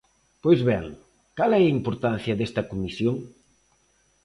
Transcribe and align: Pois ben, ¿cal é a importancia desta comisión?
Pois 0.43 0.59
ben, 0.69 0.83
¿cal 1.37 1.51
é 1.59 1.61
a 1.63 1.73
importancia 1.77 2.37
desta 2.39 2.67
comisión? 2.71 3.15